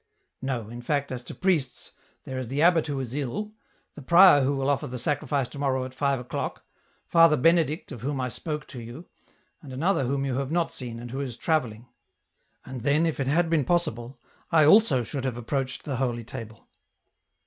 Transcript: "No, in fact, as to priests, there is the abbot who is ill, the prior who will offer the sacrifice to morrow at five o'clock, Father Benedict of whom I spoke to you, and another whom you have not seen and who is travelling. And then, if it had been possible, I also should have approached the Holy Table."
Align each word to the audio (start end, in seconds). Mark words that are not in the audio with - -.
"No, 0.51 0.67
in 0.67 0.81
fact, 0.81 1.11
as 1.11 1.23
to 1.25 1.35
priests, 1.35 1.91
there 2.23 2.39
is 2.39 2.47
the 2.47 2.59
abbot 2.63 2.87
who 2.87 2.99
is 2.99 3.13
ill, 3.13 3.53
the 3.93 4.01
prior 4.01 4.41
who 4.41 4.55
will 4.55 4.67
offer 4.67 4.87
the 4.87 4.97
sacrifice 4.97 5.47
to 5.49 5.59
morrow 5.59 5.85
at 5.85 5.93
five 5.93 6.19
o'clock, 6.19 6.65
Father 7.05 7.37
Benedict 7.37 7.91
of 7.91 8.01
whom 8.01 8.19
I 8.19 8.27
spoke 8.27 8.65
to 8.69 8.79
you, 8.81 9.05
and 9.61 9.71
another 9.71 10.05
whom 10.05 10.25
you 10.25 10.37
have 10.39 10.49
not 10.51 10.73
seen 10.73 10.99
and 10.99 11.11
who 11.11 11.19
is 11.21 11.37
travelling. 11.37 11.87
And 12.65 12.81
then, 12.81 13.05
if 13.05 13.19
it 13.19 13.27
had 13.27 13.47
been 13.47 13.63
possible, 13.63 14.19
I 14.51 14.65
also 14.65 15.03
should 15.03 15.23
have 15.23 15.37
approached 15.37 15.83
the 15.83 15.97
Holy 15.97 16.23
Table." 16.23 16.67